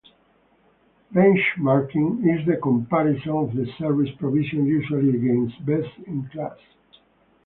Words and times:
Benchmarking 1.13 2.21
is 2.27 2.43
the 2.47 2.57
comparison 2.57 3.29
of 3.33 3.53
the 3.53 3.67
service 3.77 4.09
provision 4.17 4.65
usually 4.65 5.09
against 5.15 5.63
best 5.63 5.95
in 6.07 6.27
class. 6.29 6.57